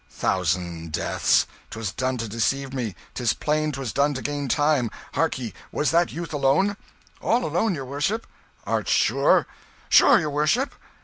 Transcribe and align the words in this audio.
"Thousand 0.09 0.91
deaths! 0.93 1.45
'Twas 1.69 1.91
done 1.91 2.17
to 2.17 2.27
deceive 2.27 2.73
me 2.73 2.95
'tis 3.13 3.33
plain 3.33 3.71
'twas 3.71 3.93
done 3.93 4.15
to 4.15 4.23
gain 4.23 4.47
time. 4.47 4.89
Hark 5.13 5.37
ye! 5.37 5.53
Was 5.71 5.91
that 5.91 6.11
youth 6.11 6.33
alone?" 6.33 6.75
"All 7.21 7.45
alone, 7.45 7.75
your 7.75 7.85
worship." 7.85 8.25
"Art 8.65 8.87
sure?" 8.89 9.45
"Sure, 9.89 10.19
your 10.19 10.31
worship." 10.31 10.73